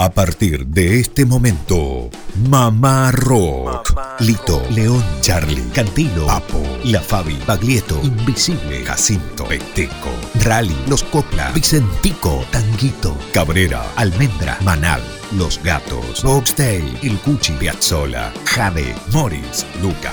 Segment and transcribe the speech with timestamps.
[0.00, 2.08] A partir de este momento,
[2.48, 3.98] Mamá Rock.
[4.20, 10.10] Lito, León, Charlie, Cantilo, Papo, La Fabi, Baglietto, Invisible, Jacinto, Peteco,
[10.44, 15.02] Rally, Los Copla, Vicentico, Tanguito, Cabrera, Almendra, Manal,
[15.32, 20.12] Los Gatos, Boxtail, El Cuchi, Piazzola, Jade, Morris, Luca,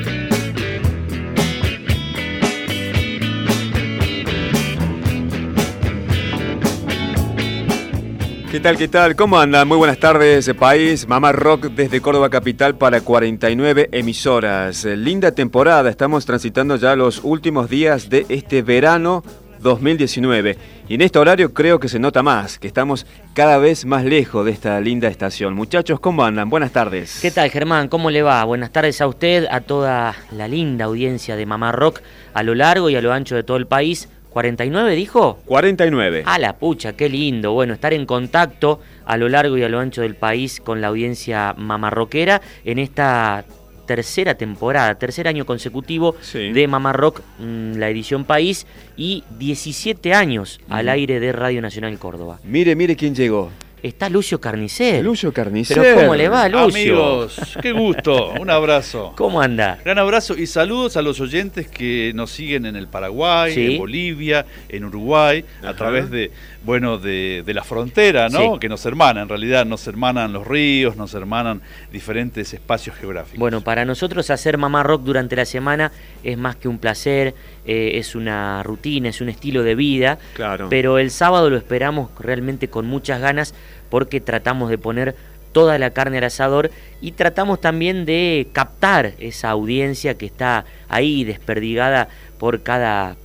[8.51, 9.15] ¿Qué tal, qué tal?
[9.15, 9.65] ¿Cómo andan?
[9.65, 11.07] Muy buenas tardes, país.
[11.07, 14.83] Mamá Rock desde Córdoba Capital para 49 emisoras.
[14.83, 19.23] Linda temporada, estamos transitando ya los últimos días de este verano
[19.61, 20.57] 2019.
[20.89, 24.43] Y en este horario creo que se nota más, que estamos cada vez más lejos
[24.43, 25.53] de esta linda estación.
[25.53, 26.49] Muchachos, ¿cómo andan?
[26.49, 27.19] Buenas tardes.
[27.21, 27.87] ¿Qué tal, Germán?
[27.87, 28.43] ¿Cómo le va?
[28.43, 32.01] Buenas tardes a usted, a toda la linda audiencia de Mamá Rock
[32.33, 34.09] a lo largo y a lo ancho de todo el país.
[34.33, 35.39] ¿49 dijo?
[35.45, 36.23] 49.
[36.25, 37.53] A la pucha, qué lindo.
[37.53, 40.87] Bueno, estar en contacto a lo largo y a lo ancho del país con la
[40.87, 43.45] audiencia mamarroquera en esta
[43.85, 48.65] tercera temporada, tercer año consecutivo de Mamá Rock, mm, la edición País,
[48.95, 52.39] y 17 años al aire de Radio Nacional Córdoba.
[52.45, 53.51] Mire, mire quién llegó.
[53.83, 55.03] Está Lucio Carnicer.
[55.03, 55.77] Lucio Carnicer.
[55.79, 56.65] Pero ¿cómo le va, Lucio?
[56.65, 58.31] Amigos, qué gusto.
[58.39, 59.13] Un abrazo.
[59.17, 59.79] ¿Cómo anda?
[59.83, 64.45] Gran abrazo y saludos a los oyentes que nos siguen en el Paraguay, en Bolivia,
[64.69, 66.31] en Uruguay, a través de,
[66.63, 68.59] bueno, de, la frontera, ¿no?
[68.59, 73.39] Que nos hermanan, en realidad nos hermanan los ríos, nos hermanan diferentes espacios geográficos.
[73.39, 75.91] Bueno, para nosotros hacer Mamá Rock durante la semana
[76.23, 77.33] es más que un placer,
[77.65, 80.19] eh, es una rutina, es un estilo de vida.
[80.33, 80.67] Claro.
[80.69, 83.53] Pero el sábado lo esperamos realmente con muchas ganas
[83.91, 85.15] porque tratamos de poner
[85.51, 86.71] toda la carne al asador
[87.01, 92.07] y tratamos también de captar esa audiencia que está ahí desperdigada
[92.39, 93.17] por cada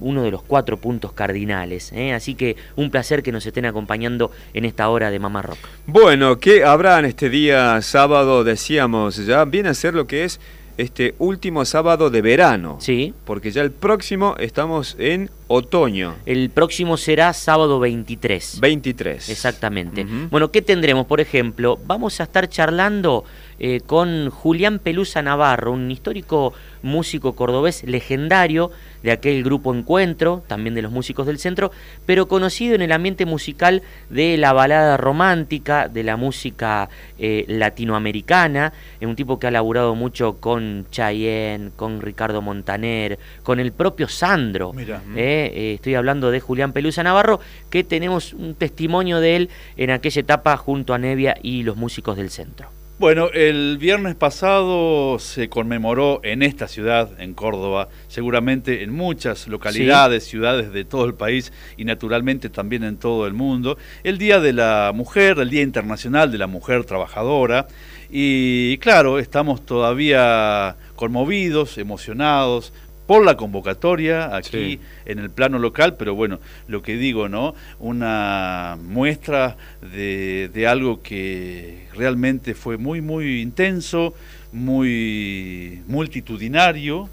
[0.00, 1.92] uno de los cuatro puntos cardinales.
[1.92, 2.12] ¿eh?
[2.12, 5.58] Así que un placer que nos estén acompañando en esta hora de Mamá Rock.
[5.86, 8.44] Bueno, ¿qué habrá en este día sábado?
[8.44, 10.40] Decíamos, ya viene a ser lo que es
[10.76, 12.76] este último sábado de verano.
[12.80, 13.14] Sí.
[13.24, 16.14] Porque ya el próximo estamos en otoño.
[16.26, 18.60] El próximo será sábado 23.
[18.60, 19.28] 23.
[19.28, 20.06] Exactamente.
[20.30, 21.06] Bueno, ¿qué tendremos?
[21.06, 23.24] Por ejemplo, vamos a estar charlando
[23.64, 26.52] eh, con Julián Pelusa Navarro, un histórico
[26.82, 28.72] músico cordobés legendario
[29.04, 31.70] de aquel grupo Encuentro, también de los músicos del centro,
[32.04, 36.88] pero conocido en el ambiente musical de la balada romántica, de la música
[37.20, 43.60] eh, latinoamericana, es un tipo que ha laburado mucho con Chayanne, con Ricardo Montaner, con
[43.60, 44.72] el propio Sandro.
[44.72, 45.04] Mira.
[45.14, 47.38] Eh, estoy hablando de Julián Pelusa Navarro,
[47.70, 52.16] que tenemos un testimonio de él en aquella etapa junto a Nevia y los músicos
[52.16, 52.81] del centro.
[52.98, 60.24] Bueno, el viernes pasado se conmemoró en esta ciudad, en Córdoba, seguramente en muchas localidades,
[60.24, 64.52] ciudades de todo el país y naturalmente también en todo el mundo, el Día de
[64.52, 67.66] la Mujer, el Día Internacional de la Mujer Trabajadora.
[68.08, 72.72] Y claro, estamos todavía conmovidos, emocionados,
[73.06, 77.54] por la convocatoria aquí en el plano local, pero bueno, lo que digo, ¿no?
[77.78, 84.14] Una muestra de, de, algo que realmente fue muy, muy intenso,
[84.52, 87.08] muy multitudinario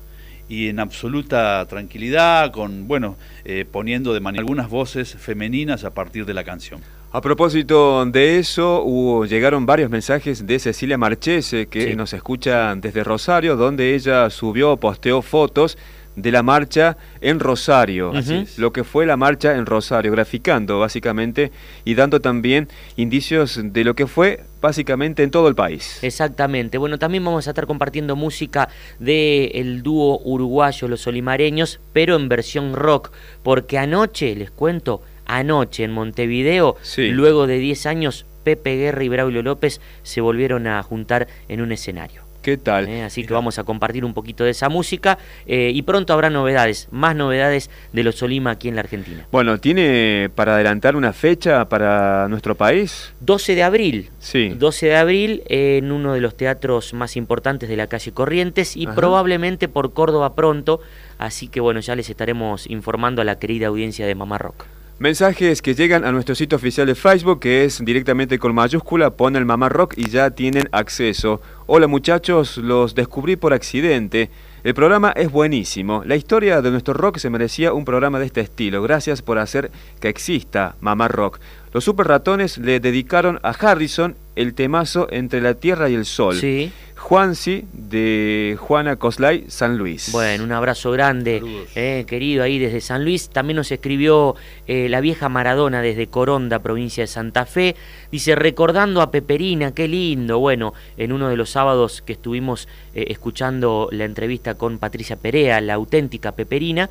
[0.49, 6.25] y en absoluta tranquilidad, con, bueno, eh, poniendo de manera algunas voces femeninas a partir
[6.25, 6.81] de la canción.
[7.11, 13.03] A propósito de eso, hubo, llegaron varios mensajes de Cecilia Marchese, que nos escucha desde
[13.03, 15.75] Rosario, donde ella subió, posteó fotos
[16.15, 18.11] de la marcha en Rosario,
[18.57, 21.51] lo que fue la marcha en Rosario, graficando básicamente
[21.83, 25.97] y dando también indicios de lo que fue básicamente en todo el país.
[26.03, 26.77] Exactamente.
[26.77, 28.69] Bueno, también vamos a estar compartiendo música
[28.99, 33.11] del el dúo uruguayo Los Olimareños, pero en versión rock,
[33.41, 39.43] porque anoche, les cuento, anoche en Montevideo, luego de 10 años, Pepe Guerra y Braulio
[39.43, 42.29] López se volvieron a juntar en un escenario.
[42.41, 42.87] ¿Qué tal?
[42.87, 46.29] Eh, así que vamos a compartir un poquito de esa música eh, y pronto habrá
[46.29, 49.27] novedades, más novedades de los Solima aquí en la Argentina.
[49.29, 53.13] Bueno, ¿tiene para adelantar una fecha para nuestro país?
[53.19, 54.09] 12 de abril.
[54.19, 54.49] Sí.
[54.57, 58.87] 12 de abril en uno de los teatros más importantes de la calle Corrientes y
[58.87, 60.79] probablemente por Córdoba pronto.
[61.17, 64.65] Así que bueno, ya les estaremos informando a la querida audiencia de Mamá Rock.
[64.99, 69.39] Mensajes que llegan a nuestro sitio oficial de Facebook, que es directamente con mayúscula, pone
[69.39, 71.39] el Mamá Rock y ya tienen acceso.
[71.67, 74.29] Hola muchachos, los descubrí por accidente.
[74.61, 76.03] El programa es buenísimo.
[76.05, 78.83] La historia de nuestro rock se merecía un programa de este estilo.
[78.83, 81.39] Gracias por hacer que exista Mamá Rock.
[81.71, 86.35] Los super ratones le dedicaron a Harrison el temazo Entre la Tierra y el Sol.
[86.35, 86.73] Sí.
[86.99, 90.11] Juansi de Juana Coslay, San Luis.
[90.11, 91.41] Bueno, un abrazo grande,
[91.73, 93.29] eh, querido, ahí desde San Luis.
[93.29, 94.35] También nos escribió
[94.67, 97.75] eh, la vieja Maradona desde Coronda, provincia de Santa Fe.
[98.11, 100.39] Dice, recordando a Peperina, qué lindo.
[100.39, 105.61] Bueno, en uno de los sábados que estuvimos eh, escuchando la entrevista con Patricia Perea,
[105.61, 106.89] la auténtica Peperina,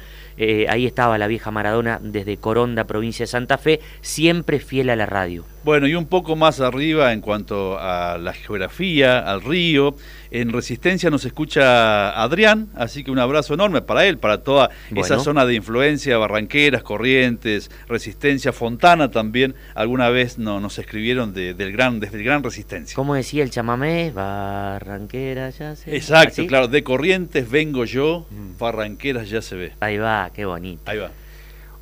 [0.68, 5.06] ahí estaba la vieja Maradona desde Coronda, provincia de Santa Fe, siempre fiel a la
[5.06, 5.44] radio.
[5.68, 9.96] Bueno, y un poco más arriba en cuanto a la geografía, al río,
[10.30, 15.18] en Resistencia nos escucha Adrián, así que un abrazo enorme para él, para toda esa
[15.18, 22.00] zona de influencia, Barranqueras, Corrientes, Resistencia, Fontana también, alguna vez no, nos escribieron del gran,
[22.00, 22.96] desde el Gran Resistencia.
[22.96, 24.10] ¿Cómo decía el chamamé?
[24.10, 25.98] Barranqueras ya se ve.
[25.98, 28.58] Exacto, claro, de Corrientes vengo yo, mm.
[28.58, 29.72] Barranqueras ya se ve.
[29.80, 30.80] Ahí va, qué bonito.
[30.86, 31.10] Ahí va.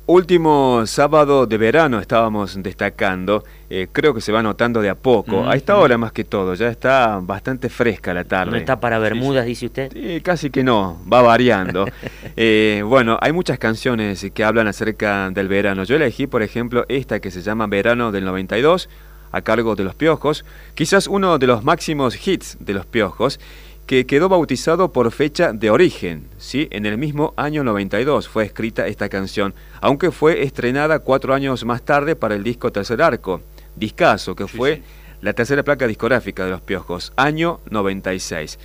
[0.09, 5.45] Último sábado de verano estábamos destacando, eh, creo que se va notando de a poco,
[5.45, 8.51] a esta hora más que todo, ya está bastante fresca la tarde.
[8.51, 9.91] ¿No está para Bermudas, dice usted?
[9.91, 11.85] Sí, casi que no, va variando.
[12.39, 15.83] Eh, bueno, hay muchas canciones que hablan acerca del verano.
[15.85, 18.89] Yo elegí, por ejemplo, esta que se llama Verano del 92,
[19.31, 20.45] a cargo de Los Piojos,
[20.75, 23.39] quizás uno de los máximos hits de Los Piojos,
[23.87, 26.27] que quedó bautizado por fecha de origen.
[26.37, 26.67] ¿sí?
[26.71, 31.81] En el mismo año 92 fue escrita esta canción, aunque fue estrenada cuatro años más
[31.81, 33.41] tarde para el disco Tercer Arco,
[33.77, 34.81] discaso, que fue
[35.21, 38.59] la tercera placa discográfica de Los Piojos, año 96.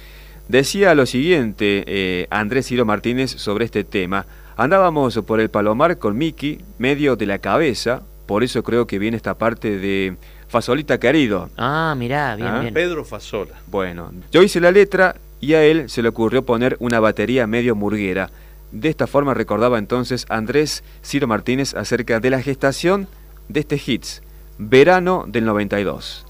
[0.49, 4.27] Decía lo siguiente eh, Andrés Ciro Martínez sobre este tema.
[4.57, 9.17] Andábamos por el Palomar con Miki, medio de la cabeza, por eso creo que viene
[9.17, 10.17] esta parte de
[10.53, 11.49] Fasolita querido.
[11.57, 12.61] Ah, mirá, bien, ¿Ah?
[12.61, 12.75] bien.
[12.75, 13.55] Pedro Fasola.
[13.69, 17.75] Bueno, yo hice la letra y a él se le ocurrió poner una batería medio
[17.75, 18.29] murguera.
[18.71, 23.09] De esta forma recordaba entonces Andrés Ciro Martínez acerca de la gestación
[23.49, 24.23] de este hits,
[24.59, 26.27] verano del 92.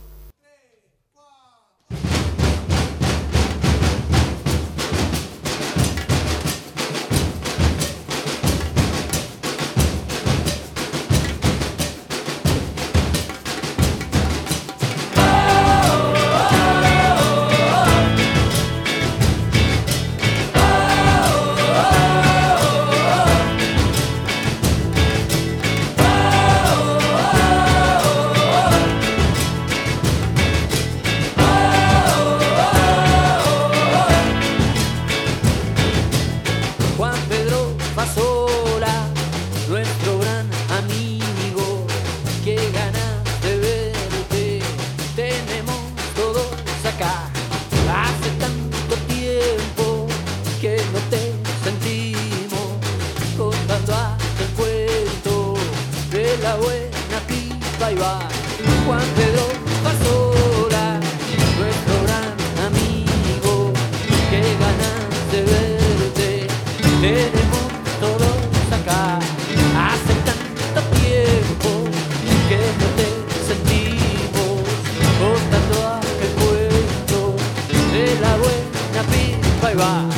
[79.73, 80.12] Tenemos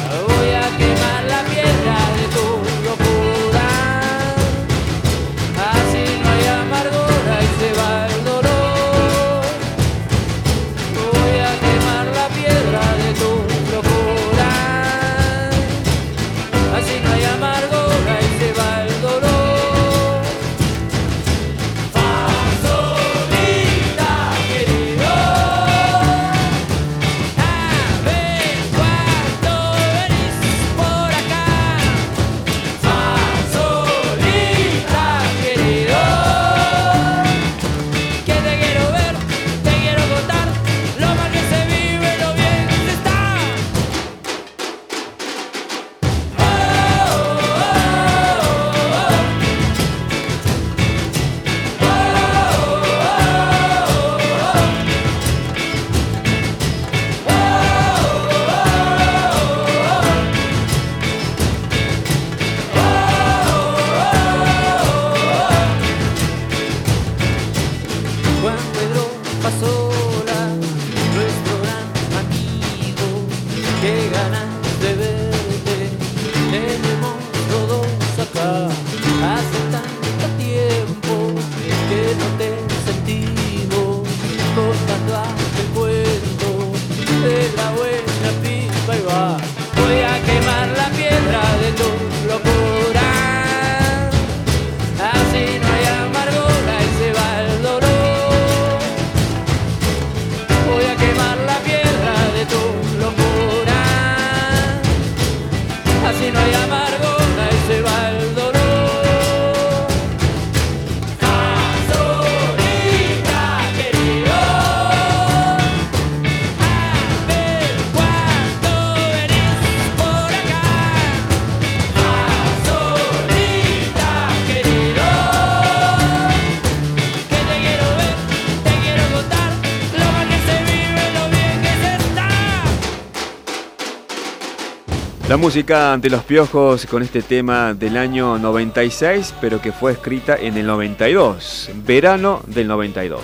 [135.34, 140.36] La música de los piojos con este tema del año 96, pero que fue escrita
[140.36, 143.20] en el 92, verano del 92.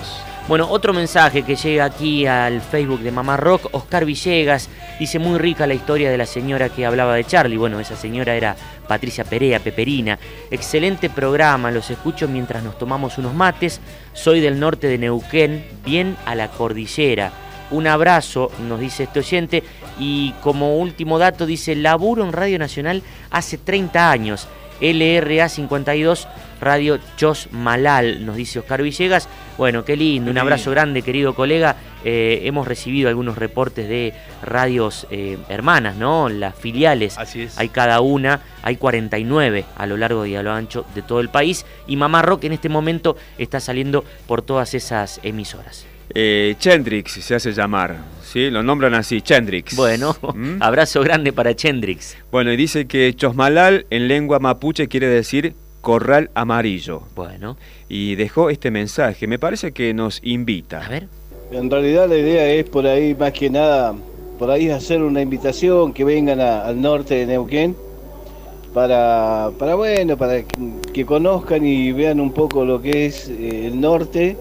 [0.49, 4.67] Bueno, otro mensaje que llega aquí al Facebook de Mamá Rock, Oscar Villegas,
[4.99, 7.55] dice muy rica la historia de la señora que hablaba de Charlie.
[7.55, 8.57] Bueno, esa señora era
[8.89, 10.19] Patricia Perea, Peperina.
[10.51, 13.79] Excelente programa, los escucho mientras nos tomamos unos mates.
[14.11, 17.31] Soy del norte de Neuquén, bien a la cordillera.
[17.71, 19.63] Un abrazo, nos dice este oyente.
[19.99, 24.47] Y como último dato, dice, laburo en Radio Nacional hace 30 años.
[24.81, 26.27] LRA 52,
[26.59, 29.29] Radio Chos Malal, nos dice Oscar Villegas.
[29.57, 31.75] Bueno, qué lindo, un abrazo grande, querido colega.
[32.03, 36.29] Eh, hemos recibido algunos reportes de radios eh, hermanas, ¿no?
[36.29, 37.19] Las filiales.
[37.19, 37.59] Así es.
[37.59, 41.29] Hay cada una, hay 49 a lo largo y a lo ancho de todo el
[41.29, 41.63] país.
[41.85, 45.85] Y Mamá Rock en este momento está saliendo por todas esas emisoras.
[46.13, 48.49] Eh, Chendrix se hace llamar, ¿sí?
[48.49, 49.75] Lo nombran así, Chendrix.
[49.75, 50.57] Bueno, ¿Mm?
[50.61, 52.17] abrazo grande para Chendrix.
[52.31, 57.01] Bueno, y dice que Chosmalal en lengua mapuche quiere decir corral amarillo.
[57.15, 57.57] Bueno,
[57.89, 60.85] Y dejó este mensaje, me parece que nos invita.
[60.85, 61.07] a ver.
[61.51, 63.93] En realidad la idea es por ahí, más que nada,
[64.39, 67.75] por ahí hacer una invitación, que vengan a- al norte de Neuquén,
[68.73, 70.55] para, para bueno, para que,
[70.93, 74.37] que conozcan y vean un poco lo que es eh, el norte,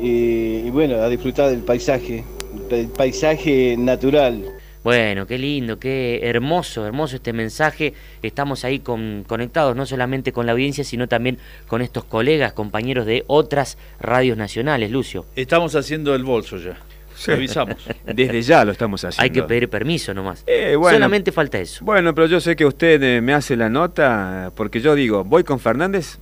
[0.00, 2.24] y, y bueno, a disfrutar del paisaje,
[2.70, 4.44] del paisaje natural.
[4.84, 7.92] Bueno, qué lindo, qué hermoso, hermoso este mensaje.
[8.22, 11.36] Estamos ahí con- conectados no solamente con la audiencia, sino también
[11.66, 15.26] con estos colegas, compañeros de otras radios nacionales, Lucio.
[15.36, 16.78] Estamos haciendo el bolso ya.
[17.16, 17.32] Sí.
[17.32, 17.76] Avisamos.
[18.06, 19.22] Desde ya lo estamos haciendo.
[19.24, 20.44] Hay que pedir permiso nomás.
[20.46, 20.96] Eh, bueno.
[20.96, 21.84] Solamente falta eso.
[21.84, 25.42] Bueno, pero yo sé que usted eh, me hace la nota porque yo digo, voy
[25.42, 26.18] con Fernández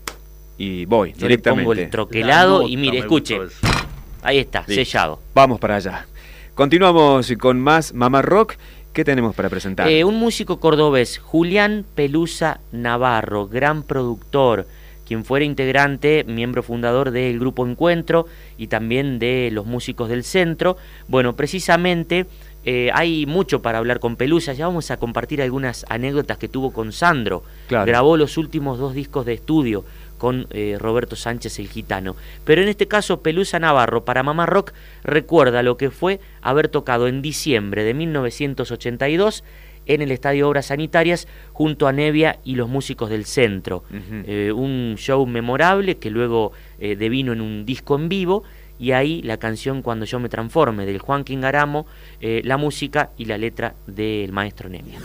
[0.58, 1.64] y voy Yo le directamente.
[1.64, 3.38] pongo el troquelado La y mire, escuche,
[4.22, 5.20] ahí está, sellado.
[5.34, 6.06] Vamos para allá.
[6.54, 8.54] Continuamos con más Mamá Rock.
[8.92, 9.88] ¿Qué tenemos para presentar?
[9.88, 14.66] Eh, un músico cordobés, Julián Pelusa Navarro, gran productor,
[15.06, 20.78] quien fuera integrante, miembro fundador del grupo Encuentro y también de los músicos del centro.
[21.08, 22.24] Bueno, precisamente
[22.64, 26.72] eh, hay mucho para hablar con Pelusa, ya vamos a compartir algunas anécdotas que tuvo
[26.72, 27.42] con Sandro.
[27.68, 27.84] Claro.
[27.84, 29.84] Grabó los últimos dos discos de estudio
[30.18, 32.16] con eh, Roberto Sánchez el Gitano.
[32.44, 37.08] Pero en este caso, Pelusa Navarro, para Mamá Rock, recuerda lo que fue haber tocado
[37.08, 39.44] en diciembre de 1982
[39.86, 43.84] en el Estadio Obras Sanitarias junto a Nevia y los músicos del centro.
[43.92, 48.42] Eh, un show memorable que luego eh, devino en un disco en vivo
[48.78, 51.86] y ahí la canción Cuando yo me transforme del Juan Quingaramo,
[52.20, 54.98] eh, la música y la letra del maestro Nevia.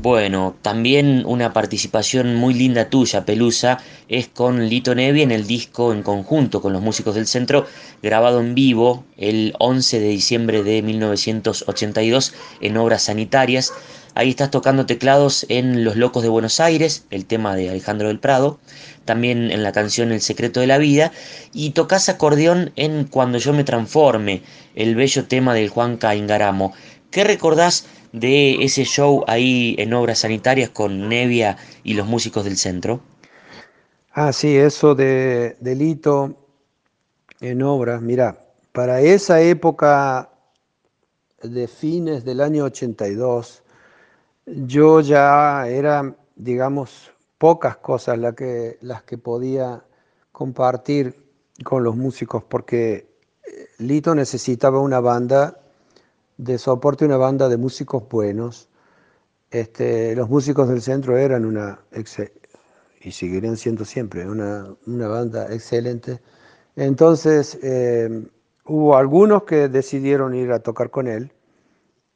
[0.00, 3.78] Bueno, también una participación muy linda tuya, Pelusa,
[4.08, 7.66] es con Lito Nevi en el disco en conjunto con los músicos del centro,
[8.00, 13.72] grabado en vivo el 11 de diciembre de 1982 en Obras Sanitarias.
[14.14, 18.20] Ahí estás tocando teclados en Los Locos de Buenos Aires, el tema de Alejandro del
[18.20, 18.60] Prado,
[19.04, 21.10] también en la canción El Secreto de la Vida,
[21.52, 24.42] y tocas acordeón en Cuando yo me transforme,
[24.76, 26.72] el bello tema del Juan Caingaramo.
[27.10, 32.56] ¿Qué recordás de ese show ahí en Obras Sanitarias con Nevia y los músicos del
[32.56, 33.00] centro?
[34.12, 36.34] Ah, sí, eso de delito
[37.40, 38.02] en obras.
[38.02, 40.30] Mira, para esa época
[41.42, 43.62] de fines del año 82,
[44.46, 49.84] yo ya era, digamos, pocas cosas que, las que podía
[50.32, 51.28] compartir
[51.62, 55.60] con los músicos, porque eh, Lito necesitaba una banda
[56.38, 58.68] de soporte, una banda de músicos buenos.
[59.50, 61.80] Este, los músicos del centro eran una,
[63.00, 66.20] y seguirían siendo siempre una, una banda excelente.
[66.76, 68.26] Entonces, eh,
[68.64, 71.32] hubo algunos que decidieron ir a tocar con él,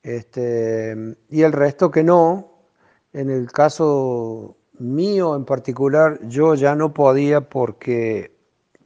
[0.02, 2.48] este, y el resto que no.
[3.12, 8.34] En el caso mío en particular, yo ya no podía porque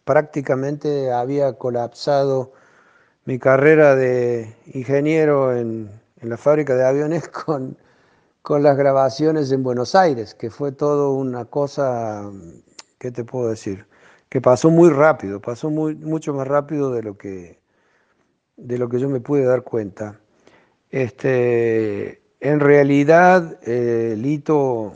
[0.04, 2.52] prácticamente había colapsado
[3.26, 5.90] mi carrera de ingeniero en,
[6.20, 7.78] en la fábrica de aviones con,
[8.42, 12.30] con las grabaciones en Buenos Aires, que fue todo una cosa,
[12.98, 13.86] ¿qué te puedo decir?
[14.30, 17.60] Que pasó muy rápido, pasó muy, mucho más rápido de lo que,
[18.56, 20.20] de lo que yo me pude dar cuenta.
[20.90, 24.94] Este, en realidad, eh, Lito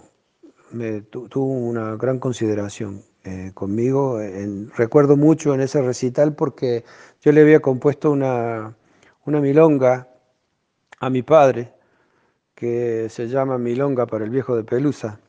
[0.73, 4.21] me tu- tuvo una gran consideración eh, conmigo.
[4.21, 6.85] En- recuerdo mucho en ese recital porque
[7.23, 8.77] yo le había compuesto una,
[9.27, 10.09] una milonga
[11.01, 11.73] a mi padre
[12.55, 15.21] que se llama Milonga para el viejo de Pelusa.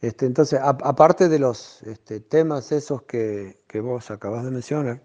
[0.00, 5.02] Este, entonces, aparte de los este, temas esos que, que vos acabas de mencionar,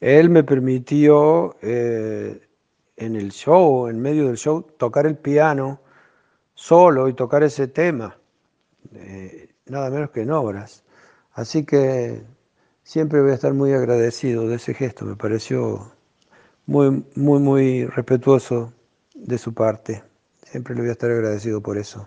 [0.00, 2.40] él me permitió eh,
[2.96, 5.80] en el show, en medio del show, tocar el piano
[6.54, 8.18] solo y tocar ese tema,
[8.94, 10.84] eh, nada menos que en obras.
[11.40, 12.22] Así que
[12.82, 15.90] siempre voy a estar muy agradecido de ese gesto, me pareció
[16.66, 18.74] muy, muy, muy respetuoso
[19.14, 20.02] de su parte.
[20.44, 22.06] Siempre le voy a estar agradecido por eso.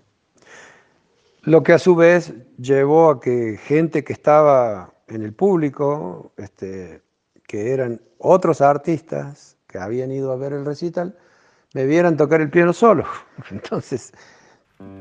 [1.41, 7.01] Lo que a su vez llevó a que gente que estaba en el público, este,
[7.47, 11.17] que eran otros artistas que habían ido a ver el recital,
[11.73, 13.05] me vieran tocar el piano solo.
[13.49, 14.13] Entonces,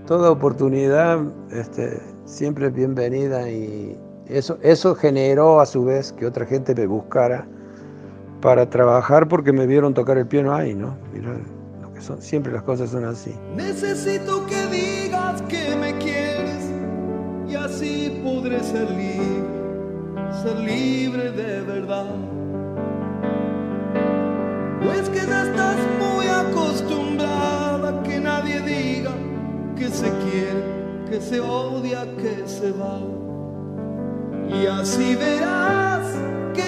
[0.06, 1.20] toda oportunidad
[1.52, 3.94] este, siempre es bienvenida y
[4.28, 7.46] eso, eso generó a su vez que otra gente me buscara
[8.40, 10.96] para trabajar porque me vieron tocar el piano ahí, ¿no?
[11.80, 13.34] lo que son, siempre las cosas son así.
[13.56, 16.70] Necesito que digas que me quieres
[17.48, 22.14] y así podré ser libre, ser libre de verdad.
[24.82, 29.12] Pues que ya estás muy acostumbrada a que nadie diga
[29.76, 33.21] que se quiere, que se odia, que se va.
[34.48, 36.06] Y así verás
[36.54, 36.62] que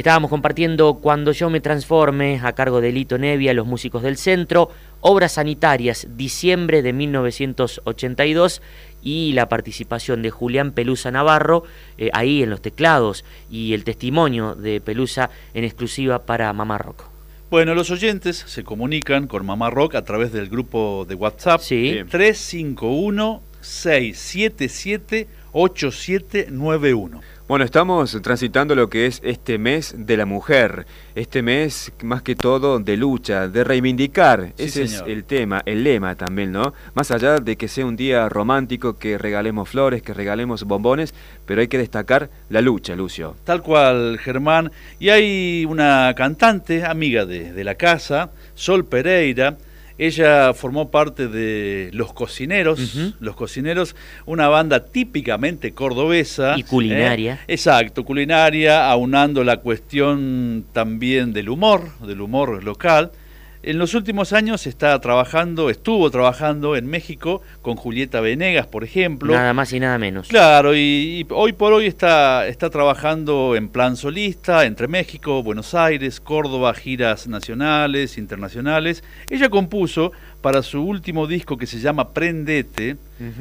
[0.00, 4.70] Estábamos compartiendo Cuando yo me transforme a cargo de Lito Nevia, los músicos del centro,
[5.02, 8.62] Obras Sanitarias, diciembre de 1982
[9.02, 11.64] y la participación de Julián Pelusa Navarro
[11.98, 17.04] eh, ahí en los teclados y el testimonio de Pelusa en exclusiva para Mamá Rock.
[17.50, 22.00] Bueno, los oyentes se comunican con Mamá Rock a través del grupo de WhatsApp Sí.
[22.08, 27.20] 351 677 8791.
[27.50, 30.86] Bueno, estamos transitando lo que es este mes de la mujer,
[31.16, 35.08] este mes más que todo de lucha, de reivindicar, Sí, ese señor.
[35.08, 36.74] es el tema, el lema también, ¿no?
[36.94, 41.12] Más allá de que sea un día romántico, que regalemos flores, que regalemos bombones,
[41.44, 43.34] pero hay que destacar la lucha, Lucio.
[43.42, 44.70] Tal cual, Germán.
[45.00, 49.58] Y hay una cantante, amiga de, de la casa, Sol Pereira.
[50.00, 52.96] Ella formó parte de Los Cocineros.
[53.20, 56.56] Los Cocineros, una banda típicamente cordobesa.
[56.56, 57.34] Y culinaria.
[57.34, 57.38] ¿eh?
[57.48, 63.12] Exacto, culinaria, aunando la cuestión también del humor, del humor local.
[63.62, 69.34] En los últimos años está trabajando, estuvo trabajando en México con Julieta Venegas, por ejemplo.
[69.34, 70.28] Nada más y nada menos.
[70.28, 75.74] Claro, y, y hoy por hoy está, está trabajando en plan solista entre México, Buenos
[75.74, 79.04] Aires, Córdoba, giras nacionales, internacionales.
[79.28, 82.96] Ella compuso para su último disco que se llama Prendete,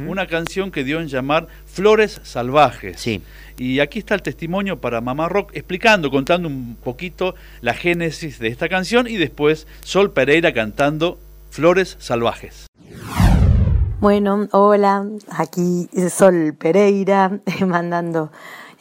[0.07, 2.99] una canción que dio en llamar Flores Salvajes.
[2.99, 3.21] Sí.
[3.57, 8.49] Y aquí está el testimonio para Mamá Rock explicando, contando un poquito la génesis de
[8.49, 11.17] esta canción y después Sol Pereira cantando
[11.49, 12.67] Flores Salvajes.
[13.99, 18.31] Bueno, hola, aquí Sol Pereira mandando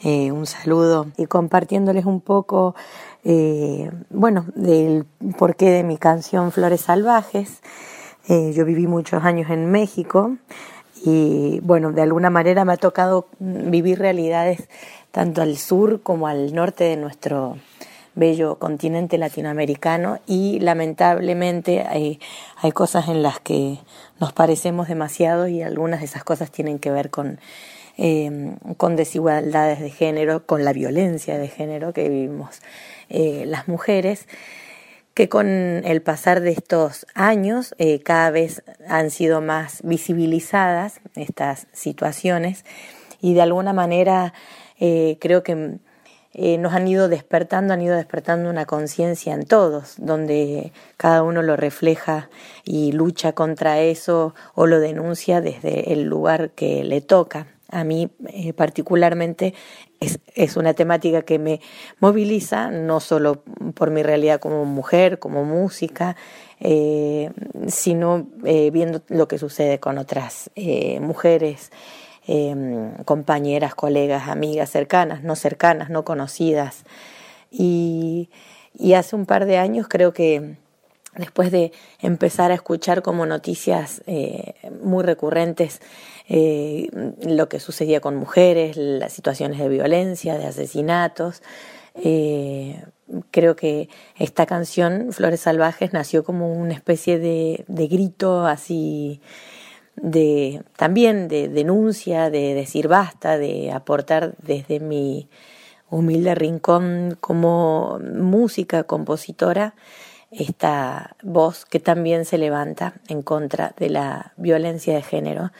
[0.01, 2.73] eh, un saludo y compartiéndoles un poco,
[3.25, 5.05] eh, bueno, del
[5.37, 7.59] porqué de mi canción Flores Salvajes.
[8.31, 10.37] Eh, yo viví muchos años en México
[11.03, 14.69] y bueno, de alguna manera me ha tocado vivir realidades
[15.09, 17.57] tanto al sur como al norte de nuestro
[18.13, 22.19] bello continente latinoamericano y lamentablemente hay,
[22.75, 23.79] cosas en las que
[24.19, 27.39] nos parecemos demasiado y algunas de esas cosas tienen que ver con,
[27.97, 32.61] eh, con desigualdades de género, con la violencia de género que vivimos
[33.09, 34.27] eh, las mujeres
[35.13, 41.67] que con el pasar de estos años eh, cada vez han sido más visibilizadas estas
[41.73, 42.63] situaciones
[43.21, 44.33] y de alguna manera
[44.79, 45.79] eh, creo que
[46.33, 51.41] eh, nos han ido despertando, han ido despertando una conciencia en todos, donde cada uno
[51.41, 52.29] lo refleja
[52.63, 57.47] y lucha contra eso o lo denuncia desde el lugar que le toca.
[57.71, 58.09] A mí
[58.55, 59.53] particularmente
[59.99, 61.61] es, es una temática que me
[61.99, 66.15] moviliza, no solo por mi realidad como mujer, como música,
[66.59, 67.31] eh,
[67.67, 71.71] sino eh, viendo lo que sucede con otras eh, mujeres,
[72.27, 72.55] eh,
[73.05, 76.83] compañeras, colegas, amigas cercanas, no cercanas, no conocidas.
[77.51, 78.29] Y,
[78.95, 80.55] hace un par de años creo que
[81.15, 84.01] después de empezar a escuchar como noticias
[84.81, 85.81] muy recurrentes
[86.29, 86.89] eh,
[87.23, 91.41] lo que sucedía con mujeres, las situaciones de violencia, de asesinatos,
[91.95, 92.83] eh,
[93.31, 99.21] creo que esta canción, Flores Salvajes, nació como una especie de, de grito así
[99.95, 105.29] de también de denuncia, de decir basta, de aportar desde mi
[105.89, 109.73] humilde rincón como música, compositora,
[110.31, 115.51] esta voz que también se levanta en contra de la violencia de género,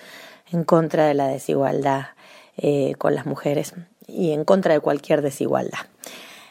[0.51, 2.07] en contra de la desigualdad
[2.57, 3.73] eh, con las mujeres
[4.07, 5.79] y en contra de cualquier desigualdad.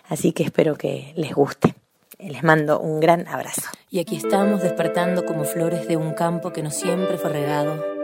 [0.09, 1.75] Así que espero que les guste.
[2.19, 3.71] Les mando un gran abrazo.
[3.91, 7.98] Y aquí estamos despertando como flores de un campo que no siempre fue regado.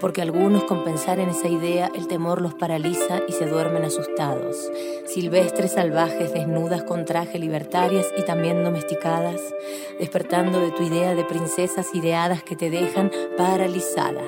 [0.00, 4.56] Porque algunos con pensar en esa idea el temor los paraliza y se duermen asustados.
[5.06, 9.40] Silvestres, salvajes, desnudas con traje, libertarias y también domesticadas.
[9.98, 14.22] Despertando de tu idea de princesas ideadas que te dejan paralizada.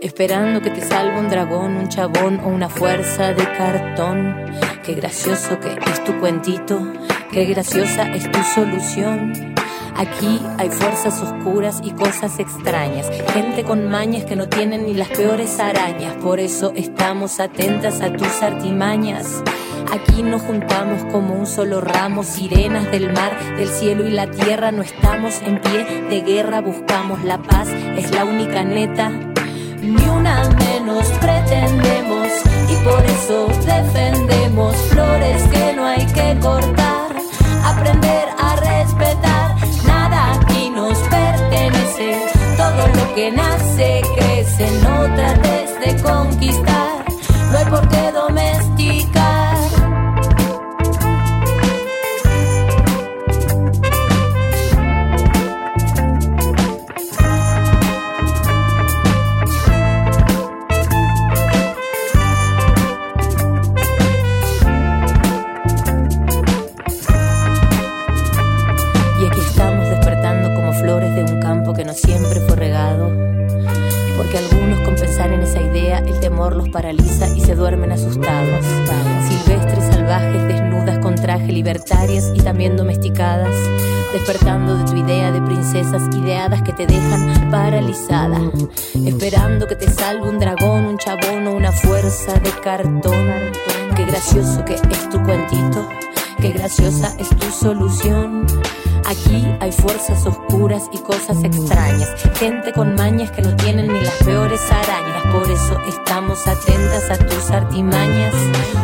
[0.00, 4.36] Esperando que te salve un dragón, un chabón o una fuerza de cartón.
[4.84, 6.80] Qué gracioso que es tu cuentito,
[7.32, 9.32] qué graciosa es tu solución.
[9.98, 15.08] Aquí hay fuerzas oscuras y cosas extrañas, gente con mañas que no tienen ni las
[15.08, 19.42] peores arañas, por eso estamos atentas a tus artimañas.
[19.92, 24.70] Aquí nos juntamos como un solo ramo, sirenas del mar, del cielo y la tierra,
[24.70, 29.10] no estamos en pie de guerra, buscamos la paz, es la única neta.
[29.80, 32.28] Ni una menos pretendemos
[32.70, 37.16] y por eso defendemos flores que no hay que cortar,
[37.64, 39.37] aprender a respetar,
[42.56, 47.04] todo lo que nace crece, no trates de conquistar,
[47.50, 49.37] no hay por qué domesticar.
[76.68, 78.64] Paraliza y se duermen asustados.
[79.28, 83.54] Silvestres, salvajes, desnudas con traje, libertarias y también domesticadas.
[84.12, 88.40] Despertando de tu idea de princesas ideadas que te dejan paralizada.
[89.06, 93.28] Esperando que te salve un dragón, un chabón o una fuerza de cartón.
[93.96, 95.88] Qué gracioso que es tu cuentito.
[96.40, 98.46] Qué graciosa es tu solución.
[99.08, 102.10] Aquí hay fuerzas oscuras y cosas extrañas.
[102.38, 105.22] Gente con mañas que no tienen ni las peores arañas.
[105.32, 108.34] Por eso estamos atentas a tus artimañas.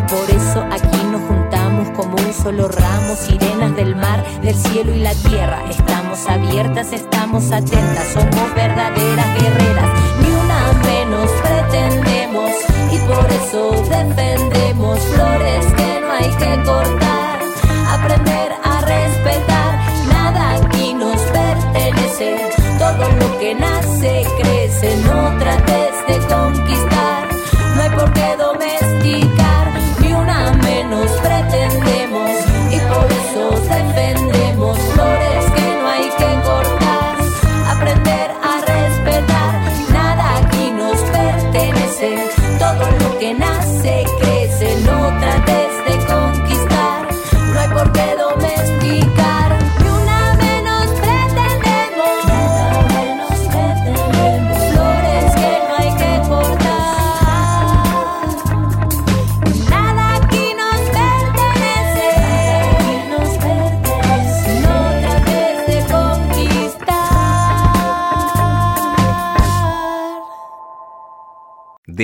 [0.09, 3.15] Por eso aquí nos juntamos como un solo ramo.
[3.17, 5.63] Sirenas del mar, del cielo y la tierra.
[5.69, 8.07] Estamos abiertas, estamos atentas.
[8.15, 10.05] Somos verdaderas guerreras.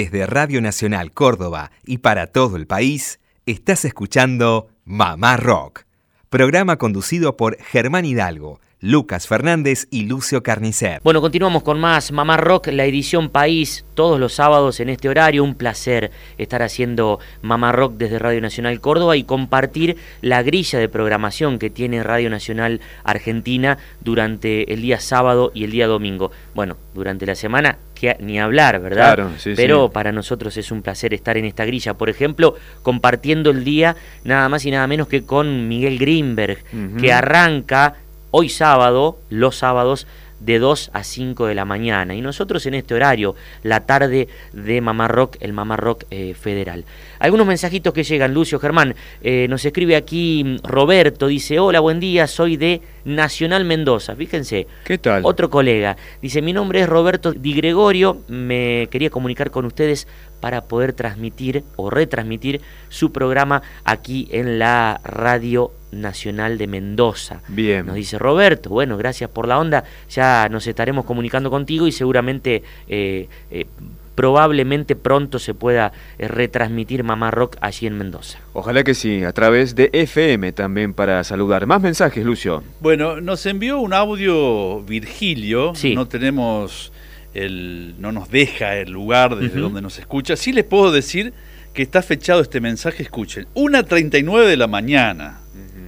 [0.01, 5.83] Desde Radio Nacional Córdoba y para todo el país, estás escuchando Mamá Rock,
[6.31, 11.03] programa conducido por Germán Hidalgo, Lucas Fernández y Lucio Carnicer.
[11.05, 15.45] Bueno, continuamos con más Mamá Rock, la edición País, todos los sábados en este horario.
[15.45, 20.89] Un placer estar haciendo Mamá Rock desde Radio Nacional Córdoba y compartir la grilla de
[20.89, 26.31] programación que tiene Radio Nacional Argentina durante el día sábado y el día domingo.
[26.55, 27.77] Bueno, durante la semana
[28.21, 29.15] ni hablar, ¿verdad?
[29.15, 31.95] Claro, sí, Pero para nosotros es un placer estar en esta grilla.
[31.95, 36.59] Por ejemplo, compartiendo el día nada más y nada menos que con Miguel Greenberg,
[36.99, 37.95] que arranca
[38.31, 40.07] hoy sábado, los sábados,
[40.41, 42.15] de 2 a 5 de la mañana.
[42.15, 46.85] Y nosotros en este horario, la tarde de Mamá Rock, el Mamá Rock eh, Federal.
[47.19, 48.95] Algunos mensajitos que llegan, Lucio Germán.
[49.23, 54.17] Eh, nos escribe aquí mm, Roberto, dice, hola, buen día, soy de Nacional Mendoza.
[54.17, 54.67] Fíjense.
[54.85, 55.23] ¿Qué tal?
[55.25, 55.97] Otro colega.
[56.21, 60.09] Dice, mi nombre es Roberto Di Gregorio, me quería comunicar con ustedes
[60.41, 67.43] para poder transmitir o retransmitir su programa aquí en la radio Nacional de Mendoza.
[67.49, 67.87] Bien.
[67.87, 72.63] Nos dice Roberto, bueno, gracias por la onda, ya nos estaremos comunicando contigo y seguramente
[72.89, 73.67] eh, eh,
[74.15, 78.39] probablemente pronto se pueda eh, retransmitir Mamá Rock allí en Mendoza.
[78.53, 81.67] Ojalá que sí, a través de FM también para saludar.
[81.67, 82.63] Más mensajes, Lucio.
[82.81, 85.95] Bueno, nos envió un audio Virgilio, Sí.
[85.95, 86.93] no tenemos
[87.33, 90.37] el, no nos deja el lugar desde donde nos escucha.
[90.37, 91.33] Sí les puedo decir
[91.73, 95.39] que está fechado este mensaje, escuchen, 1.39 de la mañana.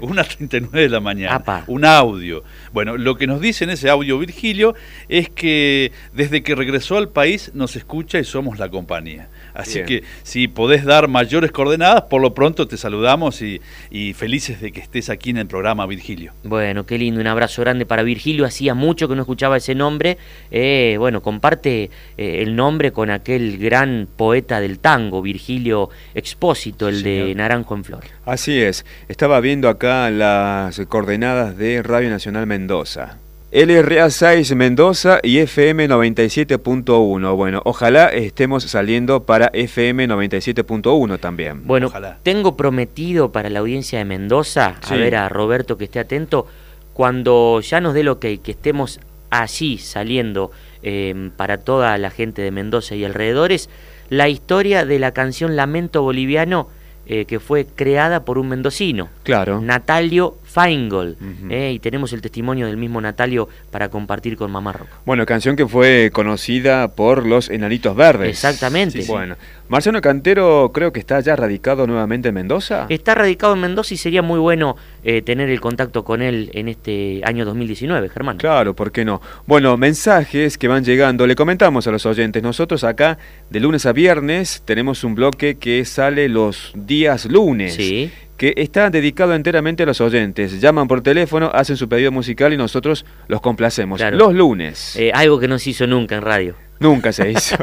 [0.02, 1.36] 1.39 de la mañana.
[1.36, 1.64] Apa.
[1.68, 2.42] Un audio.
[2.72, 4.74] Bueno, lo que nos dice en ese audio Virgilio
[5.08, 9.28] es que desde que regresó al país nos escucha y somos la compañía.
[9.54, 9.86] Así Bien.
[9.86, 13.60] que si podés dar mayores coordenadas, por lo pronto te saludamos y,
[13.90, 16.32] y felices de que estés aquí en el programa, Virgilio.
[16.44, 20.18] Bueno, qué lindo, un abrazo grande para Virgilio, hacía mucho que no escuchaba ese nombre,
[20.50, 27.02] Eh, bueno, comparte eh, el nombre con aquel gran poeta del tango, Virgilio Expósito, el
[27.02, 27.36] de Señor.
[27.36, 28.04] Naranjo en Flor.
[28.26, 33.18] Así es, estaba viendo acá las coordenadas de Radio Nacional Mendoza.
[33.54, 37.36] LRA 6 Mendoza y FM 97.1.
[37.36, 41.66] Bueno, ojalá estemos saliendo para FM 97.1 también.
[41.66, 42.16] Bueno, Ojalá.
[42.22, 44.94] tengo prometido para la audiencia de Mendoza, Sí.
[44.94, 46.46] a ver a Roberto que esté atento,
[46.94, 50.50] cuando ya nos dé el ok, que estemos allí saliendo
[50.82, 53.68] eh, para toda la gente de Mendoza y alrededores,
[54.08, 56.68] la historia de la canción Lamento Boliviano
[57.04, 59.08] eh, que fue creada por un mendocino.
[59.24, 59.60] Claro.
[59.60, 61.16] Natalio Feingold.
[61.50, 64.88] Eh, y tenemos el testimonio del mismo Natalio para compartir con Mamá Rock.
[65.06, 68.28] Bueno, canción que fue conocida por los Enanitos Verdes.
[68.28, 68.98] Exactamente.
[68.98, 69.10] Sí, sí.
[69.10, 69.36] Bueno,
[69.68, 72.84] Marciano Cantero creo que está ya radicado nuevamente en Mendoza.
[72.90, 76.68] Está radicado en Mendoza y sería muy bueno eh, tener el contacto con él en
[76.68, 78.36] este año 2019, Germán.
[78.36, 79.22] Claro, ¿por qué no?
[79.46, 81.26] Bueno, mensajes que van llegando.
[81.26, 82.42] Le comentamos a los oyentes.
[82.42, 83.16] Nosotros acá,
[83.48, 87.74] de lunes a viernes, tenemos un bloque que sale los días lunes.
[87.74, 88.10] Sí.
[88.42, 90.60] Que está dedicado enteramente a los oyentes.
[90.60, 94.00] Llaman por teléfono, hacen su pedido musical y nosotros los complacemos.
[94.10, 94.96] Los lunes.
[94.96, 96.56] Eh, algo que no se hizo nunca en radio.
[96.80, 97.56] Nunca se hizo,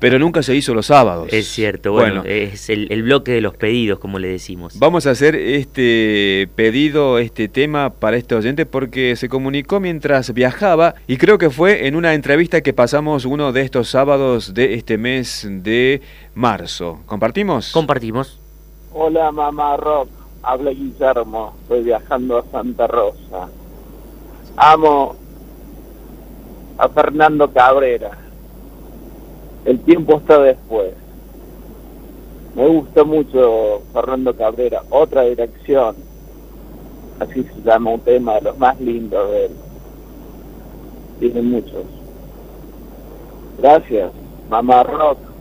[0.00, 1.28] pero nunca se hizo los sábados.
[1.30, 4.78] Es cierto, bueno, es el, bloque de los pedidos, como le decimos.
[4.78, 10.94] Vamos a hacer este pedido, este tema para este oyente porque se comunicó mientras viajaba
[11.06, 14.96] y creo que fue en una entrevista que pasamos uno de estos sábados de este
[14.96, 16.00] mes de
[16.34, 17.02] marzo.
[17.04, 17.72] ¿Compartimos?
[17.72, 18.40] Compartimos.
[18.96, 20.08] Hola mamá Rock,
[20.42, 23.48] habla Guillermo, estoy viajando a Santa Rosa.
[24.56, 25.16] Amo
[26.78, 28.24] a Fernando Cabrera
[29.64, 30.92] el tiempo está después.
[32.54, 35.96] Me gusta mucho Fernando Cabrera, otra dirección.
[37.18, 39.52] Así se llama un tema de los más lindos de él.
[41.42, 41.86] Muchos.
[43.58, 44.12] Gracias,
[44.50, 45.33] Mamá Rock.